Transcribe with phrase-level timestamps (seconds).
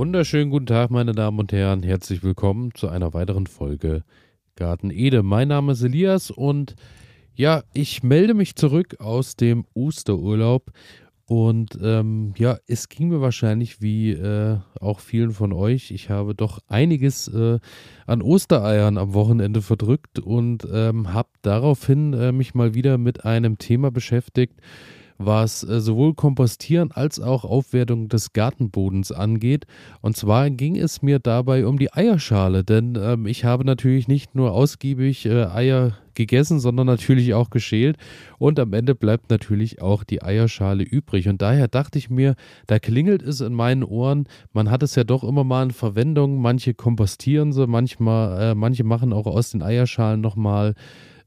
[0.00, 1.82] Wunderschönen guten Tag, meine Damen und Herren.
[1.82, 4.02] Herzlich willkommen zu einer weiteren Folge
[4.56, 5.22] Garten Ede.
[5.22, 6.74] Mein Name ist Elias und
[7.34, 10.70] ja, ich melde mich zurück aus dem Osterurlaub.
[11.26, 15.90] Und ähm, ja, es ging mir wahrscheinlich wie äh, auch vielen von euch.
[15.90, 17.58] Ich habe doch einiges äh,
[18.06, 23.58] an Ostereiern am Wochenende verdrückt und ähm, habe daraufhin äh, mich mal wieder mit einem
[23.58, 24.62] Thema beschäftigt,
[25.20, 29.66] was äh, sowohl Kompostieren als auch Aufwertung des Gartenbodens angeht.
[30.00, 34.34] Und zwar ging es mir dabei um die Eierschale, denn ähm, ich habe natürlich nicht
[34.34, 37.96] nur ausgiebig äh, Eier gegessen, sondern natürlich auch geschält.
[38.38, 41.28] Und am Ende bleibt natürlich auch die Eierschale übrig.
[41.28, 42.34] Und daher dachte ich mir,
[42.66, 44.26] da klingelt es in meinen Ohren.
[44.52, 46.40] Man hat es ja doch immer mal in Verwendung.
[46.40, 50.74] Manche kompostieren sie, manchmal, äh, manche machen auch aus den Eierschalen nochmal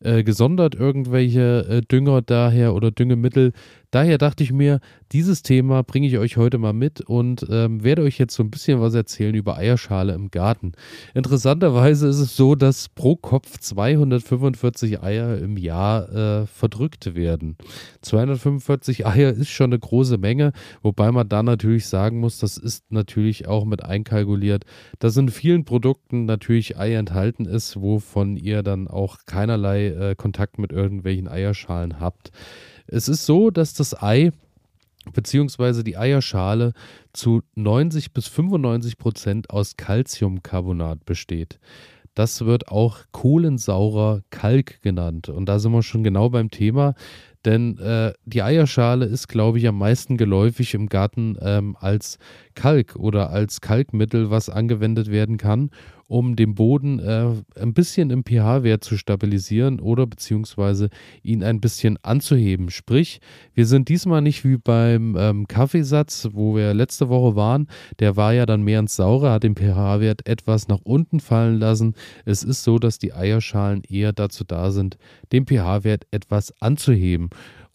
[0.04, 3.54] äh, gesondert irgendwelche äh, Dünger daher oder Düngemittel.
[3.94, 4.80] Daher dachte ich mir,
[5.12, 8.50] dieses Thema bringe ich euch heute mal mit und ähm, werde euch jetzt so ein
[8.50, 10.72] bisschen was erzählen über Eierschale im Garten.
[11.14, 17.56] Interessanterweise ist es so, dass pro Kopf 245 Eier im Jahr äh, verdrückt werden.
[18.02, 22.92] 245 Eier ist schon eine große Menge, wobei man da natürlich sagen muss, das ist
[22.92, 24.66] natürlich auch mit einkalkuliert,
[24.98, 30.58] dass in vielen Produkten natürlich Ei enthalten ist, wovon ihr dann auch keinerlei äh, Kontakt
[30.58, 32.32] mit irgendwelchen Eierschalen habt.
[32.88, 34.32] Es ist so, dass das Ei
[35.12, 35.84] bzw.
[35.84, 36.74] die Eierschale
[37.14, 41.60] zu 90 bis 95 Prozent aus Calciumcarbonat besteht.
[42.16, 45.30] Das wird auch kohlensaurer Kalk genannt.
[45.30, 46.94] Und da sind wir schon genau beim Thema,
[47.44, 52.20] denn äh, die Eierschale ist, glaube ich, am meisten geläufig im Garten ähm, als
[52.54, 55.72] Kalk oder als Kalkmittel, was angewendet werden kann
[56.14, 60.90] um den Boden äh, ein bisschen im pH-Wert zu stabilisieren oder beziehungsweise
[61.24, 62.70] ihn ein bisschen anzuheben.
[62.70, 63.20] Sprich,
[63.56, 67.68] wir sind diesmal nicht wie beim ähm, Kaffeesatz, wo wir letzte Woche waren.
[67.98, 71.96] Der war ja dann mehr ins Saure, hat den pH-Wert etwas nach unten fallen lassen.
[72.26, 75.00] Es ist so, dass die Eierschalen eher dazu da sind,
[75.32, 77.32] den pH-Wert etwas anzuheben.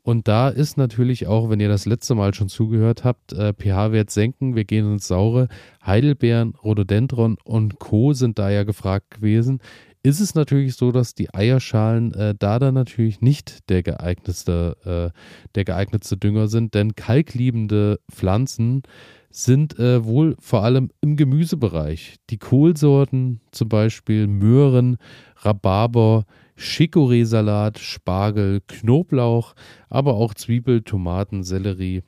[0.09, 4.09] Und da ist natürlich auch, wenn ihr das letzte Mal schon zugehört habt, äh, pH-Wert
[4.09, 5.49] senken, wir gehen ins Saure.
[5.85, 8.15] Heidelbeeren, Rhododendron und Co.
[8.15, 9.61] sind da ja gefragt gewesen.
[10.03, 15.19] Ist es natürlich so, dass die Eierschalen äh, da dann natürlich nicht der geeignetste, äh,
[15.55, 18.85] der geeignetste Dünger sind, denn kalkliebende Pflanzen
[19.29, 22.17] sind äh, wohl vor allem im Gemüsebereich.
[22.31, 24.97] Die Kohlsorten, zum Beispiel Möhren,
[25.37, 26.25] Rhabarber,
[26.59, 29.55] Chicorée-Salat, Spargel, Knoblauch,
[29.89, 32.03] aber auch Zwiebel, Tomaten, Sellerie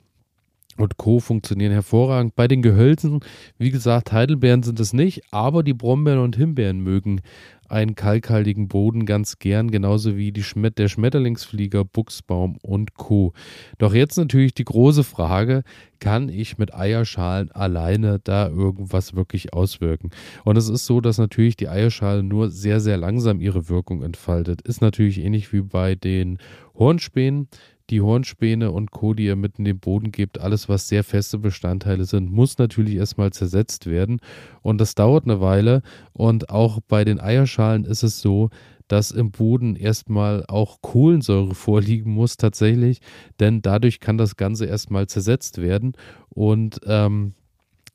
[0.77, 1.19] und Co.
[1.19, 2.35] funktionieren hervorragend.
[2.35, 3.21] Bei den Gehölzen,
[3.57, 7.21] wie gesagt, Heidelbeeren sind es nicht, aber die Brombeeren und Himbeeren mögen
[7.71, 13.33] einen kalkhaltigen Boden ganz gern, genauso wie die Schmet der Schmetterlingsflieger, Buchsbaum und Co.
[13.77, 15.63] Doch jetzt natürlich die große Frage,
[15.99, 20.09] kann ich mit Eierschalen alleine da irgendwas wirklich auswirken?
[20.43, 24.61] Und es ist so, dass natürlich die Eierschale nur sehr, sehr langsam ihre Wirkung entfaltet.
[24.61, 26.39] Ist natürlich ähnlich wie bei den
[26.75, 27.47] Hornspänen
[27.91, 31.37] die Hornspäne und Co., die ihr mit in den Boden gebt, alles, was sehr feste
[31.37, 34.21] Bestandteile sind, muss natürlich erstmal zersetzt werden.
[34.61, 35.81] Und das dauert eine Weile.
[36.13, 38.49] Und auch bei den Eierschalen ist es so,
[38.87, 42.99] dass im Boden erstmal auch Kohlensäure vorliegen muss tatsächlich,
[43.39, 45.93] denn dadurch kann das Ganze erstmal zersetzt werden.
[46.29, 47.33] Und ähm,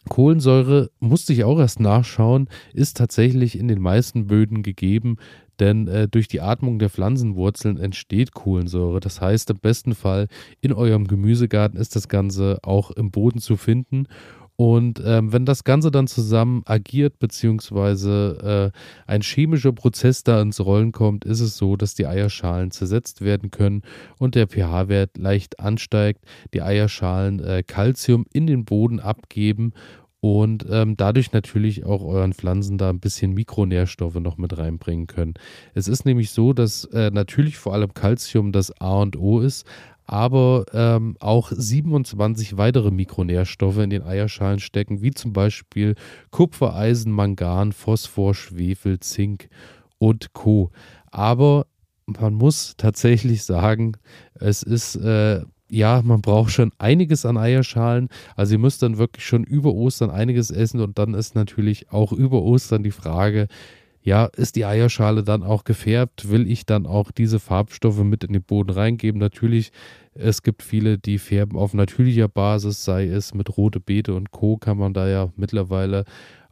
[0.08, 5.16] Kohlensäure musste ich auch erst nachschauen, ist tatsächlich in den meisten Böden gegeben,
[5.58, 9.00] denn äh, durch die Atmung der Pflanzenwurzeln entsteht Kohlensäure.
[9.00, 10.28] Das heißt, im besten Fall
[10.60, 14.06] in eurem Gemüsegarten ist das Ganze auch im Boden zu finden.
[14.56, 20.60] Und ähm, wenn das Ganze dann zusammen agiert, beziehungsweise äh, ein chemischer Prozess da ins
[20.60, 23.82] Rollen kommt, ist es so, dass die Eierschalen zersetzt werden können
[24.18, 26.24] und der pH-Wert leicht ansteigt,
[26.54, 29.74] die Eierschalen äh, Calcium in den Boden abgeben
[30.26, 35.34] und ähm, dadurch natürlich auch euren Pflanzen da ein bisschen Mikronährstoffe noch mit reinbringen können.
[35.74, 39.66] Es ist nämlich so, dass äh, natürlich vor allem Calcium das A und O ist,
[40.04, 45.94] aber ähm, auch 27 weitere Mikronährstoffe in den Eierschalen stecken, wie zum Beispiel
[46.30, 49.48] Kupfer, Eisen, Mangan, Phosphor, Schwefel, Zink
[49.98, 50.70] und Co.
[51.10, 51.66] Aber
[52.06, 53.96] man muss tatsächlich sagen,
[54.34, 58.08] es ist äh, ja, man braucht schon einiges an Eierschalen.
[58.36, 62.12] Also ihr müsst dann wirklich schon über Ostern einiges essen und dann ist natürlich auch
[62.12, 63.48] über Ostern die Frage,
[64.06, 66.30] ja, ist die Eierschale dann auch gefärbt?
[66.30, 69.20] Will ich dann auch diese Farbstoffe mit in den Boden reingeben?
[69.20, 69.72] Natürlich,
[70.14, 74.58] es gibt viele, die färben auf natürlicher Basis, sei es mit rote Beete und Co.
[74.58, 76.04] kann man da ja mittlerweile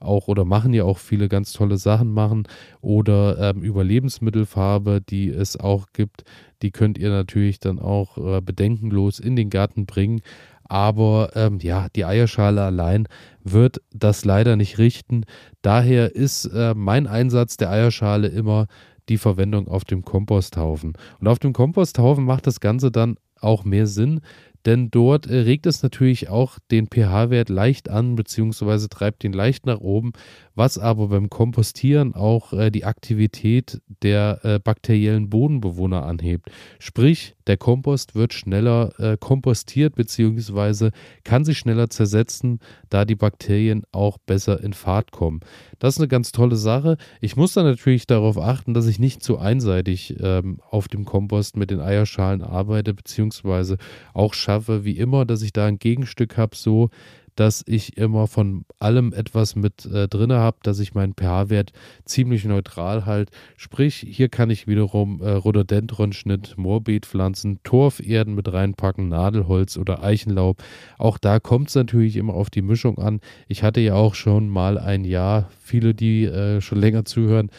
[0.04, 2.44] auch oder machen ja auch viele ganz tolle Sachen machen
[2.80, 6.24] oder ähm, über Lebensmittelfarbe, die es auch gibt,
[6.62, 10.20] die könnt ihr natürlich dann auch äh, bedenkenlos in den Garten bringen.
[10.66, 13.06] Aber ähm, ja, die Eierschale allein
[13.42, 15.24] wird das leider nicht richten.
[15.60, 18.66] Daher ist äh, mein Einsatz der Eierschale immer
[19.08, 20.94] die Verwendung auf dem Komposthaufen.
[21.20, 24.20] Und auf dem Komposthaufen macht das Ganze dann auch mehr Sinn,
[24.66, 29.80] denn dort regt es natürlich auch den pH-Wert leicht an, beziehungsweise treibt ihn leicht nach
[29.80, 30.12] oben,
[30.54, 36.50] was aber beim Kompostieren auch äh, die Aktivität der äh, bakteriellen Bodenbewohner anhebt.
[36.78, 40.92] Sprich, der Kompost wird schneller äh, kompostiert, beziehungsweise
[41.24, 45.40] kann sich schneller zersetzen, da die Bakterien auch besser in Fahrt kommen.
[45.78, 46.96] Das ist eine ganz tolle Sache.
[47.20, 51.56] Ich muss dann natürlich darauf achten, dass ich nicht zu einseitig ähm, auf dem Kompost
[51.56, 53.76] mit den Eierschalen arbeite, beziehungsweise
[54.14, 56.90] auch schaffe, wie immer, dass ich da ein Gegenstück habe, so
[57.36, 61.72] dass ich immer von allem etwas mit äh, drin habe, dass ich meinen pH-Wert
[62.04, 63.32] ziemlich neutral halte.
[63.56, 70.62] Sprich, hier kann ich wiederum äh, Rhododendron-Schnitt, Moorbeetpflanzen, Torferden mit reinpacken, Nadelholz oder Eichenlaub.
[70.96, 73.18] Auch da kommt es natürlich immer auf die Mischung an.
[73.48, 77.50] Ich hatte ja auch schon mal ein Jahr, viele, die äh, schon länger zuhören,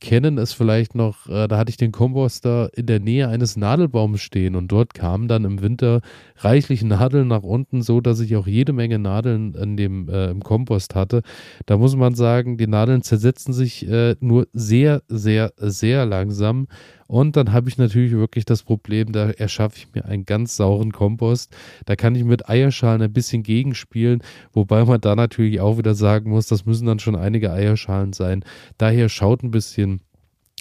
[0.00, 4.20] kennen es vielleicht noch, äh, da hatte ich den Komposter in der Nähe eines Nadelbaums
[4.20, 6.00] stehen und dort kamen dann im Winter
[6.38, 10.42] reichlich Nadeln nach unten, so dass ich auch jede Menge Nadeln in dem, äh, im
[10.42, 11.22] Kompost hatte.
[11.66, 16.66] Da muss man sagen, die Nadeln zersetzen sich äh, nur sehr, sehr, sehr langsam
[17.06, 20.92] und dann habe ich natürlich wirklich das Problem, da erschaffe ich mir einen ganz sauren
[20.92, 21.54] Kompost.
[21.86, 24.22] Da kann ich mit Eierschalen ein bisschen gegenspielen,
[24.52, 28.44] wobei man da natürlich auch wieder sagen muss, das müssen dann schon einige Eierschalen sein.
[28.78, 30.00] Daher schaut ein bisschen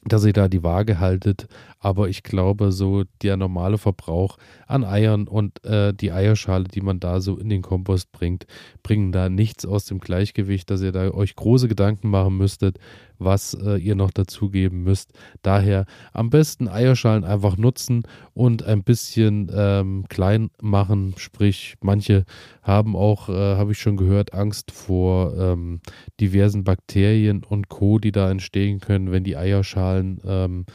[0.05, 1.47] dass ihr da die Waage haltet.
[1.79, 4.37] Aber ich glaube, so der normale Verbrauch
[4.67, 8.45] an Eiern und äh, die Eierschale, die man da so in den Kompost bringt,
[8.83, 12.79] bringen da nichts aus dem Gleichgewicht, dass ihr da euch große Gedanken machen müsstet,
[13.23, 15.11] was äh, ihr noch dazugeben müsst.
[15.41, 18.03] Daher am besten Eierschalen einfach nutzen
[18.33, 21.15] und ein bisschen ähm, klein machen.
[21.17, 22.25] Sprich, manche
[22.61, 25.81] haben auch, äh, habe ich schon gehört, Angst vor ähm,
[26.19, 30.65] diversen Bakterien und Co., die da entstehen können, wenn die Eierschalen ähm,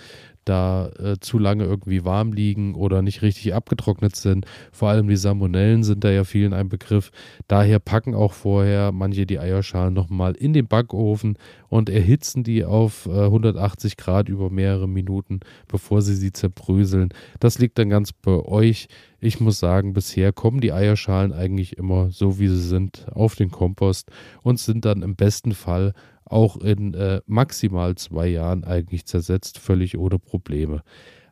[0.48, 4.46] da äh, zu lange irgendwie warm liegen oder nicht richtig abgetrocknet sind.
[4.72, 7.10] Vor allem die Salmonellen sind da ja vielen ein Begriff.
[7.48, 11.36] Daher packen auch vorher manche die Eierschalen nochmal in den Backofen
[11.68, 17.10] und erhitzen die auf äh, 180 Grad über mehrere Minuten, bevor sie sie zerbröseln.
[17.40, 18.88] Das liegt dann ganz bei euch.
[19.20, 23.50] Ich muss sagen, bisher kommen die Eierschalen eigentlich immer so, wie sie sind, auf den
[23.50, 24.10] Kompost
[24.42, 25.92] und sind dann im besten Fall
[26.30, 30.82] auch in äh, maximal zwei Jahren eigentlich zersetzt, völlig ohne Probleme.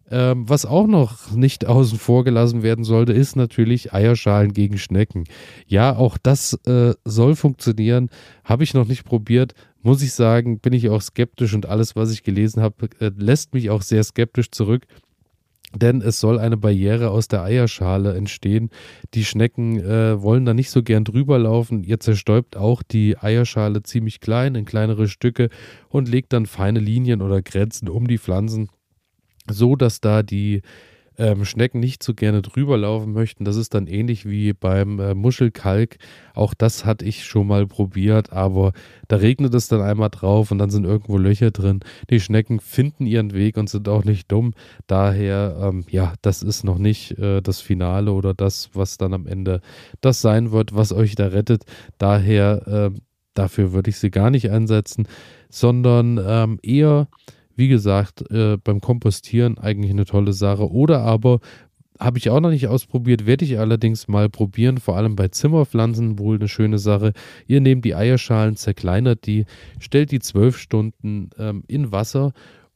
[0.08, 5.24] Ähm, was auch noch nicht außen vor gelassen werden sollte, ist natürlich Eierschalen gegen Schnecken.
[5.66, 8.10] Ja, auch das äh, soll funktionieren.
[8.44, 9.54] Habe ich noch nicht probiert.
[9.82, 13.54] Muss ich sagen, bin ich auch skeptisch und alles, was ich gelesen habe, äh, lässt
[13.54, 14.86] mich auch sehr skeptisch zurück
[15.78, 18.70] denn es soll eine Barriere aus der Eierschale entstehen.
[19.14, 21.82] Die Schnecken äh, wollen da nicht so gern drüber laufen.
[21.82, 25.48] Ihr zerstäubt auch die Eierschale ziemlich klein in kleinere Stücke
[25.88, 28.68] und legt dann feine Linien oder Grenzen um die Pflanzen,
[29.48, 30.62] so dass da die
[31.18, 33.44] ähm, Schnecken nicht so gerne drüber laufen möchten.
[33.44, 35.96] Das ist dann ähnlich wie beim äh, Muschelkalk.
[36.34, 38.72] Auch das hatte ich schon mal probiert, aber
[39.08, 41.80] da regnet es dann einmal drauf und dann sind irgendwo Löcher drin.
[42.10, 44.54] Die Schnecken finden ihren Weg und sind auch nicht dumm.
[44.86, 49.26] Daher, ähm, ja, das ist noch nicht äh, das Finale oder das, was dann am
[49.26, 49.60] Ende
[50.00, 51.64] das sein wird, was euch da rettet.
[51.98, 53.00] Daher, äh,
[53.34, 55.06] dafür würde ich sie gar nicht einsetzen,
[55.50, 57.08] sondern ähm, eher
[57.56, 60.70] wie gesagt, äh, beim Kompostieren eigentlich eine tolle Sache.
[60.70, 61.40] Oder aber
[61.98, 66.18] habe ich auch noch nicht ausprobiert, werde ich allerdings mal probieren, vor allem bei Zimmerpflanzen
[66.18, 67.12] wohl eine schöne Sache.
[67.46, 69.46] Ihr nehmt die Eierschalen, zerkleinert die,
[69.78, 72.32] stellt die zwölf Stunden ähm, in Wasser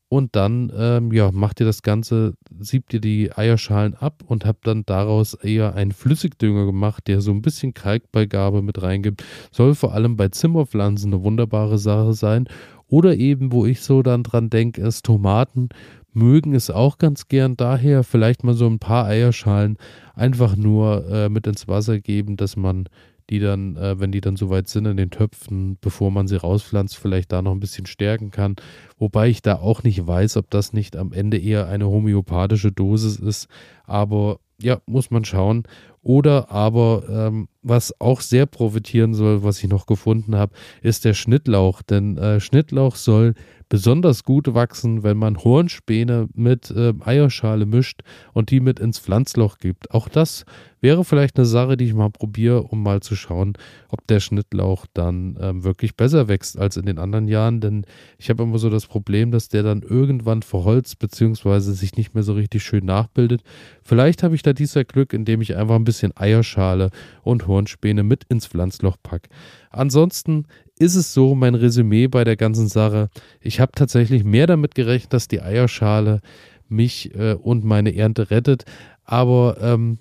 [0.09, 4.67] und dann ähm, ja, macht ihr das Ganze, siebt ihr die Eierschalen ab und habt
[4.67, 9.23] dann daraus eher einen Flüssigdünger gemacht, der so ein bisschen Kalkbeigabe mit reingibt.
[9.53, 12.49] Soll vor allem bei Zimmerpflanzen eine wunderbare Sache sein
[12.91, 15.71] oder eben, wo ich so dann dran denke, ist Tomaten
[16.13, 17.57] mögen es auch ganz gern.
[17.57, 19.77] Daher vielleicht mal so ein paar Eierschalen
[20.15, 22.89] einfach nur äh, mit ins Wasser geben, dass man
[23.31, 26.97] die dann, äh, wenn die dann soweit sind in den Töpfen, bevor man sie rauspflanzt,
[26.97, 28.57] vielleicht da noch ein bisschen stärken kann.
[28.99, 33.17] Wobei ich da auch nicht weiß, ob das nicht am Ende eher eine homöopathische Dosis
[33.17, 33.49] ist.
[33.85, 35.63] Aber ja, muss man schauen.
[36.03, 41.15] Oder aber, ähm, was auch sehr profitieren soll, was ich noch gefunden habe, ist der
[41.15, 41.83] Schnittlauch.
[41.83, 43.35] Denn äh, Schnittlauch soll
[43.71, 48.03] besonders gut wachsen, wenn man Hornspäne mit äh, Eierschale mischt
[48.35, 49.93] und die mit ins Pflanzloch gibt.
[49.93, 50.45] Auch das
[50.81, 53.53] wäre vielleicht eine Sache, die ich mal probiere, um mal zu schauen,
[53.89, 57.61] ob der Schnittlauch dann ähm, wirklich besser wächst als in den anderen Jahren.
[57.61, 57.85] Denn
[58.19, 61.61] ich habe immer so das Problem, dass der dann irgendwann verholzt bzw.
[61.61, 63.43] sich nicht mehr so richtig schön nachbildet.
[63.85, 66.91] Vielleicht habe ich da dieser Glück, indem ich einfach ein bisschen Eierschale
[67.23, 69.29] und Hornspäne mit ins Pflanzloch packe.
[69.71, 70.47] Ansonsten
[70.79, 75.13] ist es so, mein Resümee bei der ganzen Sache, ich habe tatsächlich mehr damit gerechnet,
[75.13, 76.21] dass die Eierschale
[76.69, 78.65] mich äh, und meine Ernte rettet.
[79.05, 79.99] Aber ähm,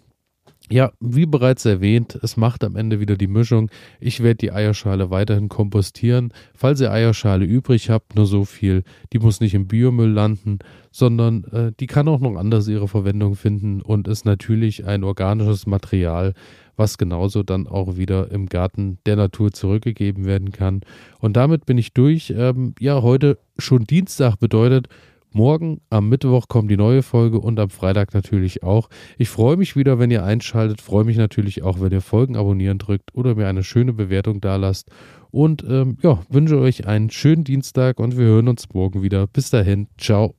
[0.71, 3.69] ja, wie bereits erwähnt, es macht am Ende wieder die Mischung.
[3.99, 6.31] Ich werde die Eierschale weiterhin kompostieren.
[6.53, 10.59] Falls ihr Eierschale übrig habt, nur so viel, die muss nicht im Biomüll landen,
[10.91, 15.65] sondern äh, die kann auch noch anders ihre Verwendung finden und ist natürlich ein organisches
[15.65, 16.33] Material,
[16.75, 20.81] was genauso dann auch wieder im Garten der Natur zurückgegeben werden kann.
[21.19, 22.33] Und damit bin ich durch.
[22.35, 24.88] Ähm, ja, heute schon Dienstag bedeutet,
[25.31, 28.89] Morgen am Mittwoch kommt die neue Folge und am Freitag natürlich auch.
[29.17, 30.81] Ich freue mich wieder, wenn ihr einschaltet.
[30.81, 34.55] Freue mich natürlich auch, wenn ihr Folgen abonnieren drückt oder mir eine schöne Bewertung da
[34.55, 34.89] lasst.
[35.31, 39.27] Und ähm, ja, wünsche euch einen schönen Dienstag und wir hören uns morgen wieder.
[39.27, 40.38] Bis dahin, ciao.